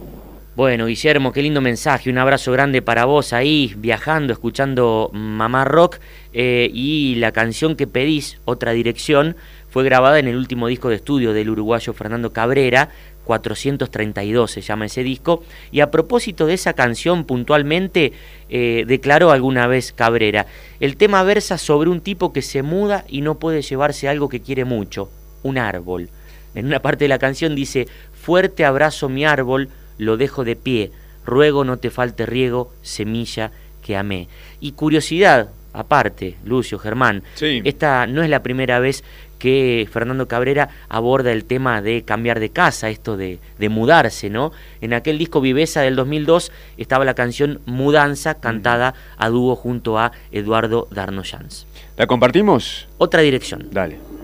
[0.55, 2.11] Bueno, Guillermo, qué lindo mensaje.
[2.11, 5.97] Un abrazo grande para vos ahí, viajando, escuchando Mamá Rock.
[6.31, 9.35] Eh, y la canción que pedís, Otra Dirección,
[9.71, 12.89] fue grabada en el último disco de estudio del uruguayo Fernando Cabrera,
[13.23, 18.13] 432 se llama ese disco, y a propósito de esa canción puntualmente
[18.49, 20.45] eh, declaró alguna vez Cabrera,
[20.79, 24.41] el tema versa sobre un tipo que se muda y no puede llevarse algo que
[24.41, 25.09] quiere mucho,
[25.41, 26.09] un árbol.
[26.53, 30.91] En una parte de la canción dice, fuerte abrazo mi árbol, lo dejo de pie,
[31.25, 33.51] ruego no te falte riego, semilla
[33.83, 34.27] que amé.
[34.59, 39.03] Y curiosidad, aparte, Lucio, Germán, esta no es la primera vez
[39.43, 44.53] que Fernando Cabrera aborda el tema de cambiar de casa, esto de, mudarse, ¿no?
[44.79, 50.13] En aquel disco Viveza del 2002 estaba la canción Mudanza, cantada a dúo junto a
[50.31, 51.67] Eduardo Darnoyans.
[51.97, 52.87] ¿La compartimos?
[52.97, 53.67] Otra dirección.
[53.69, 54.22] Dale.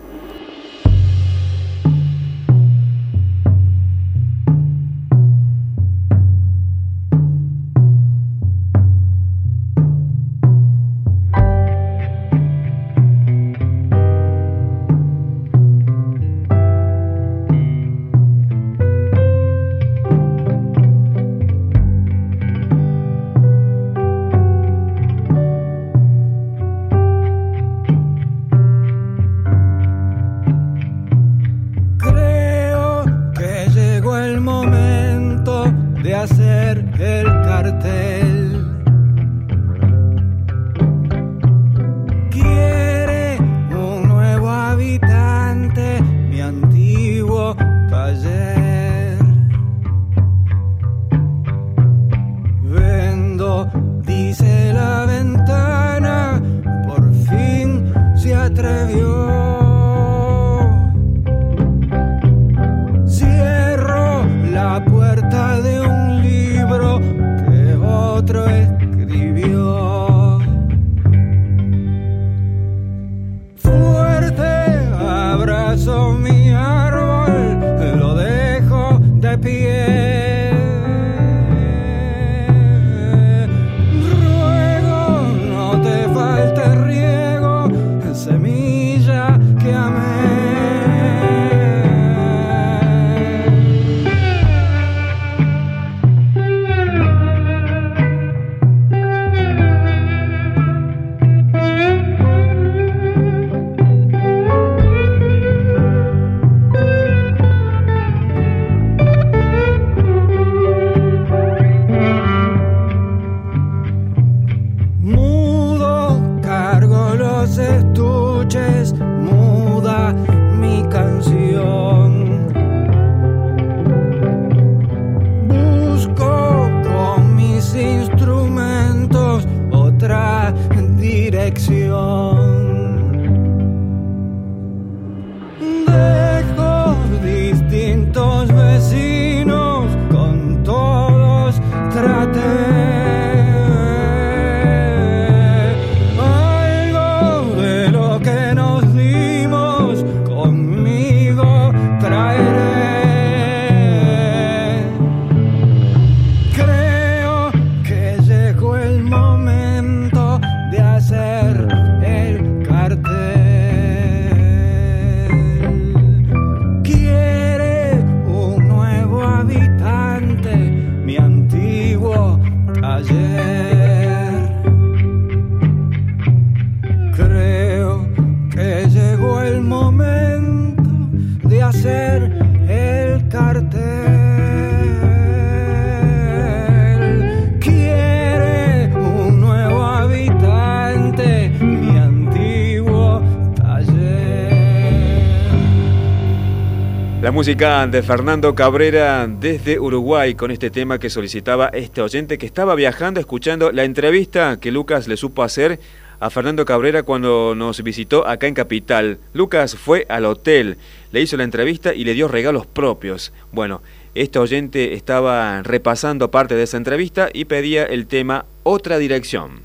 [197.40, 202.76] Música de Fernando Cabrera desde Uruguay con este tema que solicitaba este oyente que estaba
[202.76, 205.80] viajando escuchando la entrevista que Lucas le supo hacer
[206.20, 209.20] a Fernando Cabrera cuando nos visitó acá en Capital.
[209.32, 210.76] Lucas fue al hotel,
[211.14, 213.32] le hizo la entrevista y le dio regalos propios.
[213.54, 213.82] Bueno,
[214.16, 219.62] este oyente estaba repasando parte de esa entrevista y pedía el tema Otra Dirección.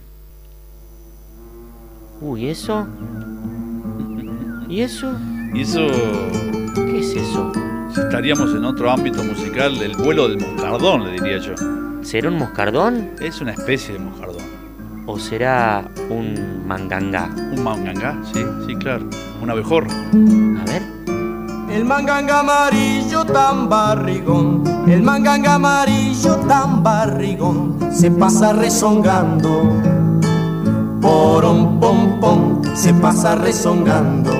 [2.20, 2.86] Uy, ¿eso?
[4.68, 5.18] ¿Y eso?
[5.52, 6.63] Y eso ¿Qué
[7.04, 7.52] es eso?
[7.90, 11.54] estaríamos en otro ámbito musical, el vuelo del moscardón, le diría yo.
[12.02, 14.42] ¿Será un moscardón Es una especie de moscardón.
[15.06, 17.28] o será un mangangá?
[17.52, 19.06] Un mangangá, sí, sí, claro.
[19.42, 19.88] Un abejorro.
[19.90, 20.82] A ver.
[21.70, 29.72] El manganga amarillo tan barrigón, el manganga amarillo tan barrigón, se pasa rezongando.
[31.00, 34.32] Porom pom pom, se pasa rezongando.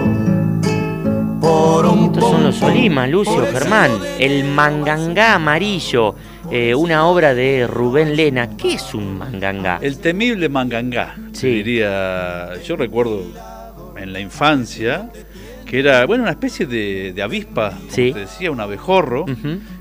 [1.49, 3.91] Estos son los pom, Solima, Lucio, Germán.
[4.19, 6.15] El mangangá amarillo,
[6.51, 8.57] eh, una obra de Rubén Lena.
[8.57, 9.79] ¿Qué es un mangangá?
[9.83, 11.49] El temible mangangá, Sí.
[11.63, 12.49] diría.
[12.65, 13.25] Yo recuerdo
[13.97, 15.11] en la infancia
[15.67, 18.13] que era, bueno, una especie de, de avispa, como Sí.
[18.13, 19.27] te decía, un abejorro.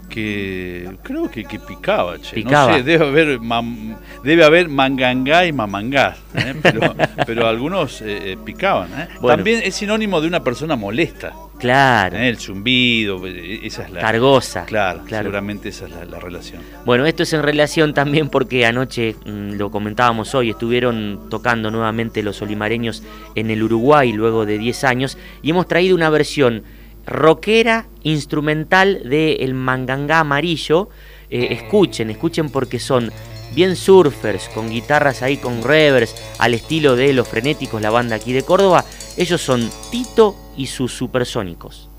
[0.09, 2.36] Que creo que, que picaba, che.
[2.36, 2.74] Picaba.
[2.74, 6.53] No sé, debe haber, mam- debe haber mangangá y mamangá, ¿eh?
[6.61, 6.93] pero,
[7.26, 8.89] pero algunos eh, eh, picaban.
[8.91, 9.07] ¿eh?
[9.20, 9.38] Bueno.
[9.38, 11.34] También es sinónimo de una persona molesta.
[11.64, 12.28] Claro, ¿eh?
[12.28, 14.01] El zumbido, eh, esa es la...
[14.01, 14.66] cargosa.
[14.66, 15.24] Claro, Claro.
[15.24, 16.61] seguramente esa es la, la relación.
[16.86, 22.22] Bueno, esto es en relación también porque anoche, mm, lo comentábamos hoy, estuvieron tocando nuevamente
[22.22, 23.01] los olimareños
[23.36, 26.64] en el Uruguay luego de 10 años y hemos traído una versión
[27.05, 30.89] rockera, instrumental de El Mangangá Amarillo.
[31.30, 33.09] Eh, escuchen, escuchen porque son
[33.54, 38.34] bien surfers, con guitarras ahí con revers, al estilo de Los Frenéticos, la banda aquí
[38.34, 38.86] de Córdoba.
[39.18, 41.89] Ellos son Tito y sus supersónicos.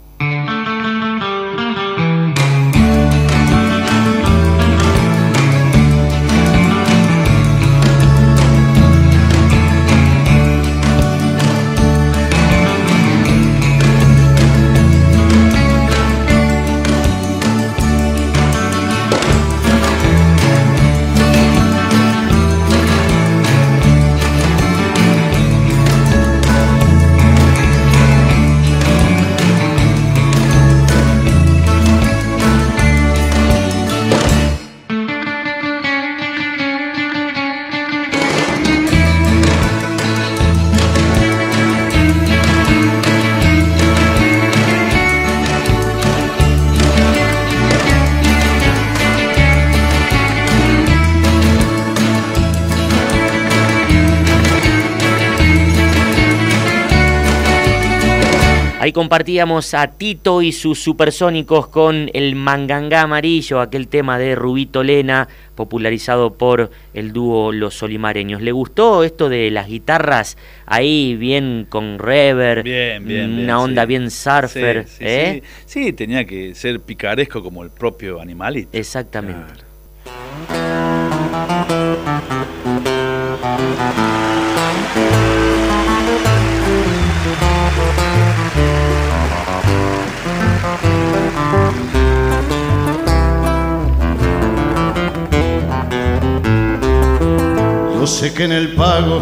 [58.84, 64.82] Ahí compartíamos a Tito y sus supersónicos con el Mangangá Amarillo, aquel tema de Rubito
[64.82, 68.42] Lena, popularizado por el dúo Los Solimareños.
[68.42, 72.62] ¿Le gustó esto de las guitarras ahí bien con reverb?
[72.62, 73.88] Bien, bien, Una bien, onda sí.
[73.88, 75.42] bien surfer, Sí, sí, ¿eh?
[75.64, 75.84] sí.
[75.86, 78.68] Sí, tenía que ser picaresco como el propio animalito.
[78.76, 79.64] Exactamente.
[98.06, 99.18] Sé que en el pago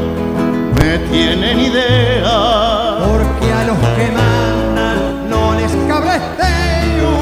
[0.76, 2.98] me tienen idea.
[3.06, 7.12] Porque a los que mandan no les cabe esteo.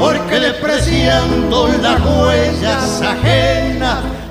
[0.00, 3.79] Porque despreciando las huellas ajenas,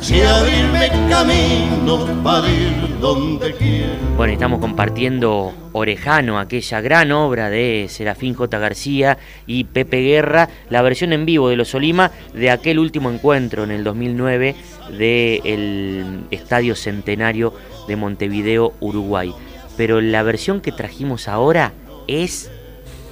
[0.10, 3.93] si abrirme camino para ir donde quiera.
[4.18, 8.57] Bueno, estamos compartiendo Orejano, aquella gran obra de Serafín J.
[8.57, 13.64] García y Pepe Guerra, la versión en vivo de Los Olima de aquel último encuentro
[13.64, 14.55] en el 2009
[14.97, 17.53] del Estadio Centenario
[17.88, 19.32] de Montevideo, Uruguay.
[19.78, 21.72] Pero la versión que trajimos ahora
[22.07, 22.49] es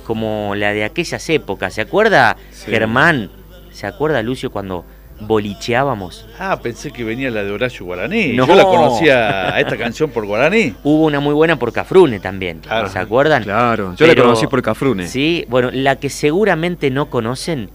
[0.03, 1.75] como la de aquellas épocas.
[1.75, 2.71] ¿Se acuerda, Sí.
[2.71, 3.29] Germán?
[3.69, 4.83] ¿Se acuerda, Lucio, cuando
[5.21, 6.25] bolicheábamos?
[6.39, 8.33] Ah, pensé que venía la de Horacio Guaraní.
[8.33, 8.45] No.
[8.47, 10.73] Yo la conocía a esta canción por Guaraní.
[10.83, 12.59] Hubo una muy buena por Cafrune también.
[12.59, 12.89] Claro.
[12.89, 13.43] ¿Se acuerdan?
[13.43, 15.07] Claro, yo la conocí por Cafrune.
[15.07, 17.69] Sí, bueno, la que seguramente no conocen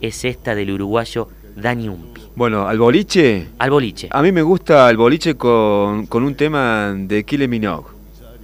[0.00, 2.20] es esta del uruguayo Dani Umpi.
[2.36, 4.08] Bueno, al boliche, Al boliche.
[4.10, 7.86] a mí me gusta el boliche con, con un tema de Kylie Minogue.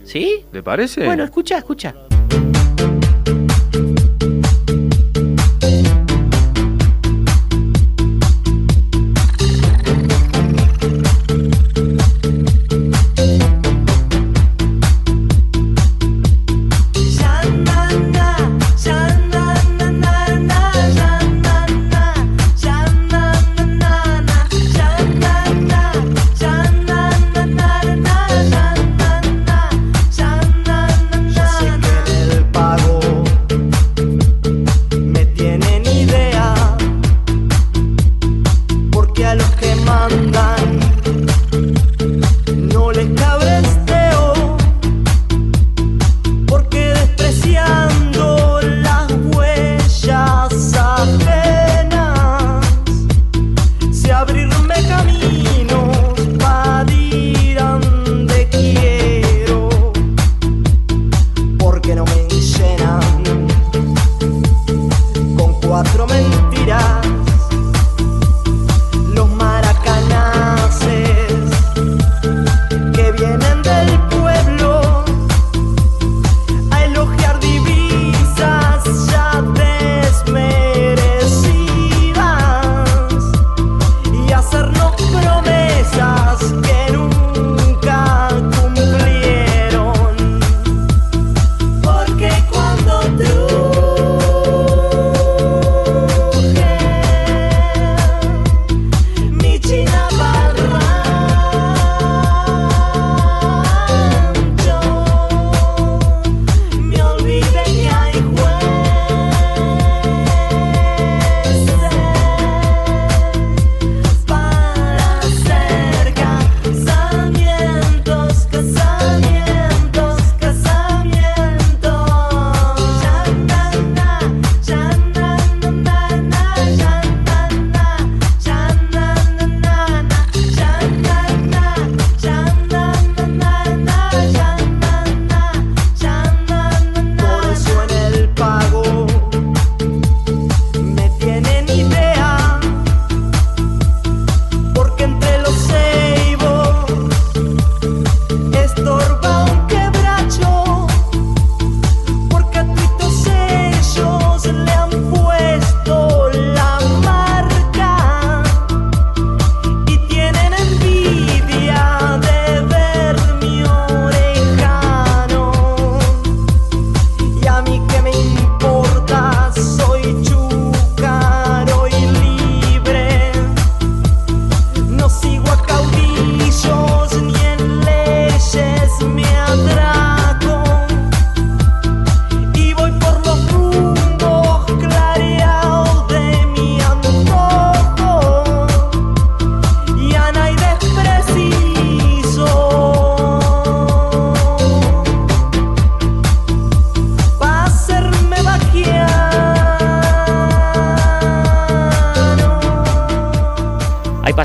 [0.05, 0.45] ¿Sí?
[0.53, 1.05] ¿Le parece?
[1.05, 1.95] Bueno, escucha, escucha.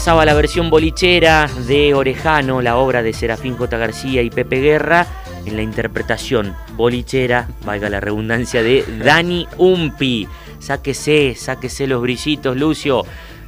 [0.05, 3.75] La versión bolichera de Orejano, la obra de Serafín J.
[3.75, 5.07] García y Pepe Guerra,
[5.47, 10.27] en la interpretación bolichera, valga la redundancia, de Dani Umpi.
[10.59, 13.03] Sáquese, sáquese los brillitos, Lucio.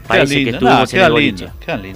[0.07, 1.49] Parece que estuvimos en el boliche.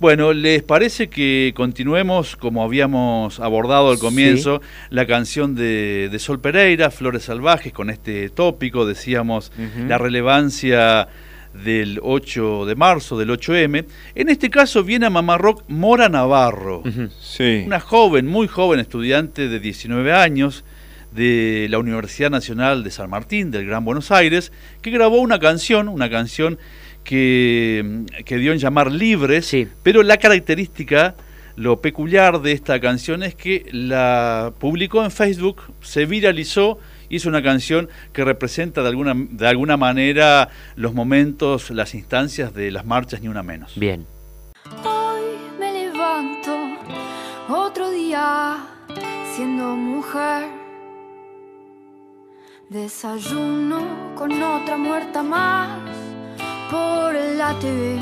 [0.00, 6.92] Bueno, ¿les parece que continuemos como habíamos abordado al comienzo la canción de, Sol Pereira,
[6.92, 8.86] Flores Salvajes, con este tópico?
[8.86, 9.50] Decíamos
[9.88, 11.08] la relevancia
[11.64, 13.84] del 8 de marzo, del 8M.
[14.14, 16.82] En este caso viene a Mamá Rock Mora Navarro,
[17.64, 20.64] una joven, muy joven estudiante de 19 años
[21.12, 24.52] de la Universidad Nacional de San Martín, del Gran Buenos Aires,
[24.82, 26.58] que grabó una canción, una canción
[27.04, 31.14] que, que dio en llamar Libres, pero la característica,
[31.56, 36.78] lo peculiar de esta canción es que la publicó en Facebook, se viralizó
[37.08, 42.70] hizo una canción que representa de alguna, de alguna manera los momentos, las instancias de
[42.70, 43.72] las marchas, ni una menos.
[43.76, 44.06] Bien.
[44.84, 45.22] Hoy
[45.58, 46.56] me levanto
[47.48, 48.58] otro día
[49.34, 50.48] siendo mujer.
[52.68, 55.78] Desayuno con otra muerta más
[56.70, 57.98] por la TV.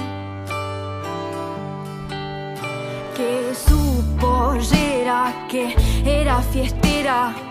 [3.17, 7.46] Que supo era que era fiestera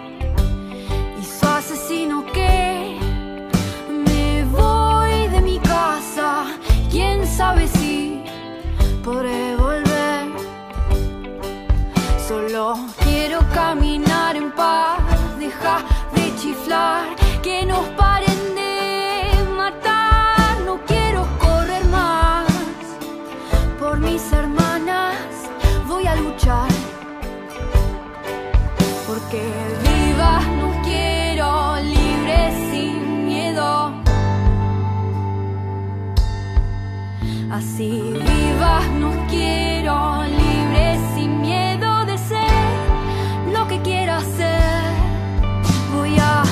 [1.95, 2.97] asesino que
[3.89, 6.45] me voy de mi casa.
[6.91, 8.23] Quién sabe si
[9.03, 10.25] podré volver.
[12.27, 14.99] Solo quiero caminar en paz,
[15.39, 15.77] deja
[16.15, 18.24] de chiflar, que nos paren
[37.55, 42.65] Así vivas nos quiero, libre sin miedo de ser
[43.53, 44.83] lo que quiera ser.
[45.95, 46.43] Voy a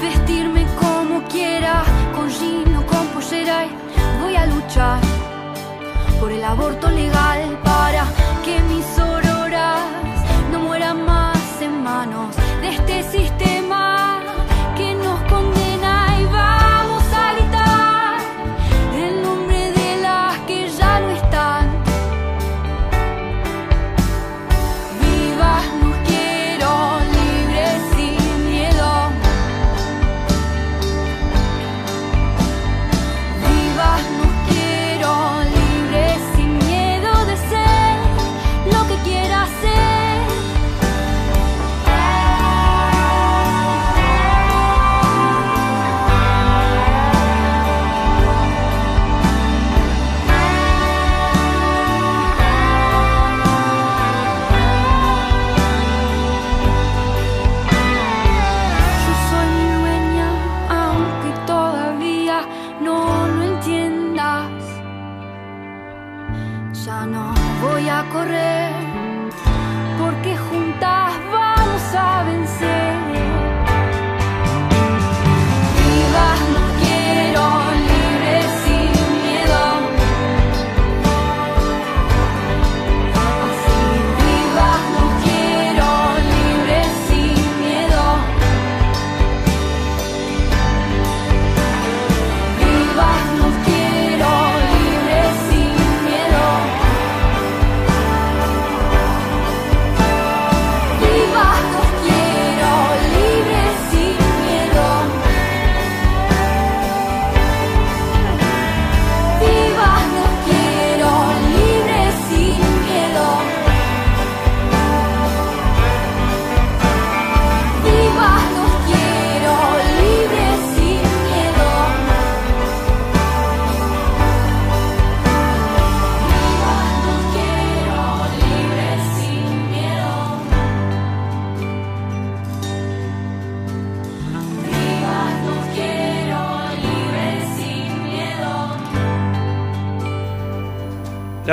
[0.00, 1.82] vestirme como quiera,
[2.14, 3.70] con jean o con pollera y
[4.22, 5.00] voy a luchar
[6.20, 8.21] por el aborto legal para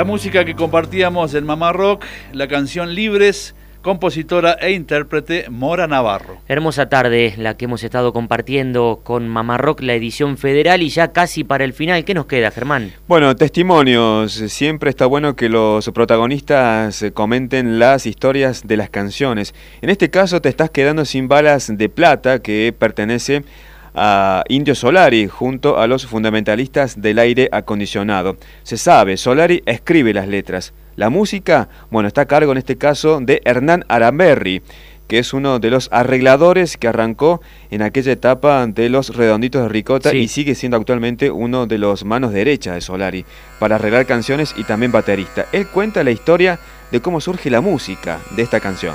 [0.00, 6.38] La música que compartíamos en Mamá Rock, la canción Libres, compositora e intérprete Mora Navarro.
[6.48, 11.12] Hermosa tarde la que hemos estado compartiendo con Mamá Rock, la edición federal, y ya
[11.12, 12.06] casi para el final.
[12.06, 12.92] ¿Qué nos queda, Germán?
[13.08, 14.32] Bueno, testimonios.
[14.32, 19.54] Siempre está bueno que los protagonistas eh, comenten las historias de las canciones.
[19.82, 23.44] En este caso te estás quedando sin balas de plata que pertenece
[23.94, 28.36] a Indio Solari junto a los fundamentalistas del aire acondicionado.
[28.62, 30.72] Se sabe, Solari escribe las letras.
[30.96, 34.62] La música, bueno, está a cargo en este caso de Hernán Aramberri,
[35.08, 39.68] que es uno de los arregladores que arrancó en aquella etapa de los redonditos de
[39.68, 40.18] Ricota Sí.
[40.18, 43.24] y sigue siendo actualmente uno de los manos derechas de Solari
[43.58, 45.46] para arreglar canciones y también baterista.
[45.52, 46.60] Él cuenta la historia
[46.92, 48.94] de cómo surge la música de esta canción.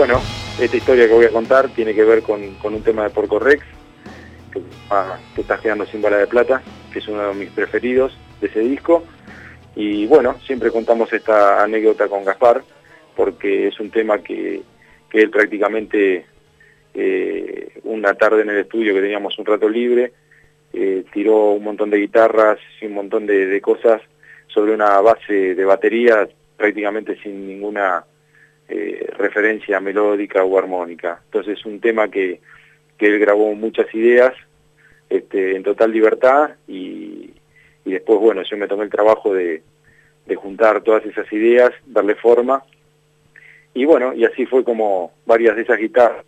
[0.00, 0.18] Bueno,
[0.58, 3.38] esta historia que voy a contar tiene que ver con, con un tema de Porco
[3.38, 3.62] Rex,
[4.50, 8.16] que ah, te estás quedando sin bala de plata, que es uno de mis preferidos
[8.40, 9.04] de ese disco.
[9.76, 12.62] Y bueno, siempre contamos esta anécdota con Gaspar,
[13.14, 14.62] porque es un tema que,
[15.10, 16.24] que él prácticamente
[16.94, 20.14] eh, una tarde en el estudio que teníamos un rato libre,
[20.72, 24.00] eh, tiró un montón de guitarras y un montón de, de cosas
[24.46, 26.26] sobre una base de batería
[26.56, 28.06] prácticamente sin ninguna
[28.70, 31.20] eh, referencia melódica o armónica.
[31.26, 32.40] Entonces es un tema que,
[32.96, 34.32] que él grabó muchas ideas
[35.08, 37.30] este, en total libertad y,
[37.84, 39.62] y después, bueno, yo me tomé el trabajo de,
[40.26, 42.62] de juntar todas esas ideas, darle forma
[43.74, 46.24] y bueno, y así fue como varias de esas guitarras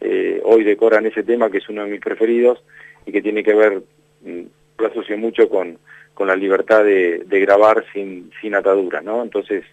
[0.00, 2.62] eh, hoy decoran ese tema que es uno de mis preferidos
[3.04, 3.82] y que tiene que ver,
[4.22, 4.42] mm,
[4.78, 5.78] lo asocio mucho con,
[6.14, 9.22] con la libertad de, de grabar sin, sin ataduras, ¿no?
[9.22, 9.64] Entonces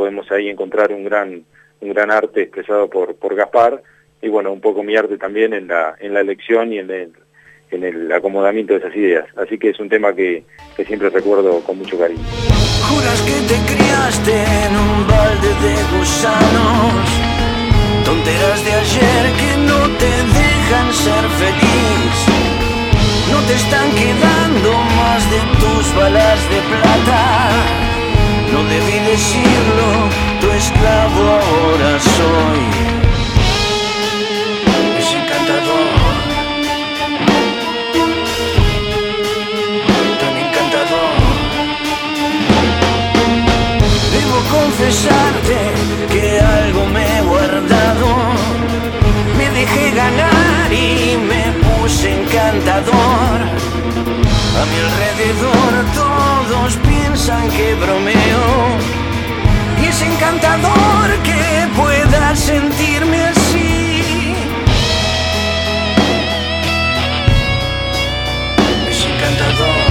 [0.00, 1.44] podemos ahí encontrar un gran,
[1.82, 3.82] un gran arte expresado por, por Gaspar
[4.22, 7.12] y bueno, un poco mi arte también en la, en la elección y en el,
[7.70, 9.26] en el acomodamiento de esas ideas.
[9.36, 10.44] Así que es un tema que,
[10.74, 12.22] que siempre recuerdo con mucho cariño.
[12.88, 17.04] Juras que te criaste en un balde de gusanos,
[18.06, 22.16] tonteras de ayer que no te dejan ser feliz.
[23.30, 27.99] No te están quedando más de tus balas de plata.
[28.52, 29.86] No debí decirlo,
[30.40, 32.62] tu esclavo ahora soy.
[34.98, 35.88] Es encantador.
[40.20, 41.14] Tan encantador.
[44.14, 45.58] Debo confesarte
[46.12, 48.06] que algo me he guardado.
[49.38, 53.38] Me dejé ganar y me puse encantador.
[54.60, 58.14] A mi alrededor todos piensan que bromeo.
[59.82, 64.34] Y es encantador que pueda sentirme así.
[68.88, 69.90] Es encantador.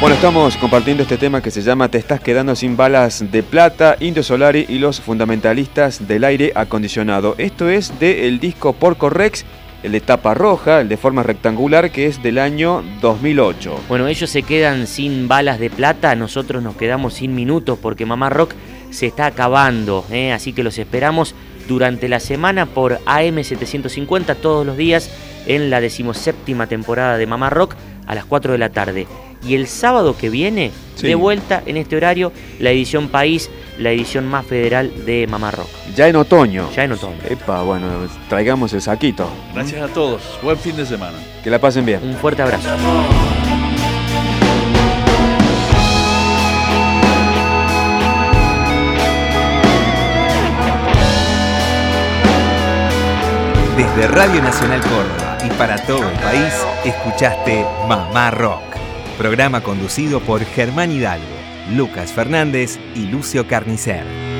[0.00, 3.96] Bueno, estamos compartiendo este tema que se llama Te estás quedando sin balas de plata,
[4.00, 7.34] Indio Solari y los fundamentalistas del aire acondicionado.
[7.36, 9.44] Esto es del disco Porco Rex,
[9.82, 13.80] el de tapa roja, el de forma rectangular, que es del año 2008.
[13.88, 18.30] Bueno, ellos se quedan sin balas de plata, nosotros nos quedamos sin minutos porque Mamá
[18.30, 18.54] Rock
[18.90, 20.32] se está acabando, ¿eh?
[20.32, 21.34] así que los esperamos
[21.68, 25.10] durante la semana por AM750 todos los días
[25.46, 27.76] en la decimoséptima temporada de Mamá Rock
[28.06, 29.06] a las 4 de la tarde.
[29.44, 31.06] Y el sábado que viene, Sí.
[31.06, 35.68] de vuelta en este horario, la edición País, la edición más federal de Mamá Rock.
[35.94, 36.68] Ya en otoño.
[36.74, 37.18] Ya en otoño.
[37.28, 37.86] Epa, bueno,
[38.28, 39.28] traigamos el saquito.
[39.54, 40.20] Gracias a todos.
[40.42, 41.16] Buen fin de semana.
[41.44, 42.00] Que la pasen bien.
[42.02, 42.68] Un fuerte abrazo.
[53.76, 56.52] Desde Radio Nacional Córdoba y para todo el país,
[56.84, 58.67] escuchaste Mamá Rock,
[59.18, 61.26] programa conducido por Germán Hidalgo,
[61.74, 64.37] Lucas Fernández y Lucio Carnicer.